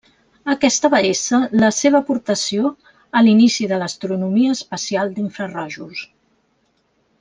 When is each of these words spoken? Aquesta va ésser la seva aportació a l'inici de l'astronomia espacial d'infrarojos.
Aquesta 0.53 0.89
va 0.93 1.01
ésser 1.09 1.39
la 1.65 1.69
seva 1.81 2.01
aportació 2.07 2.73
a 3.19 3.23
l'inici 3.27 3.71
de 3.75 3.81
l'astronomia 3.83 4.59
espacial 4.59 5.17
d'infrarojos. 5.19 6.07